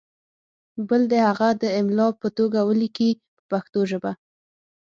بل 0.87 1.01
دې 1.11 1.19
هغه 1.29 1.49
د 1.61 1.63
املا 1.79 2.07
په 2.21 2.27
توګه 2.37 2.59
ولیکي 2.69 3.09
په 3.35 3.41
پښتو 3.51 3.79
ژبه. 3.91 4.11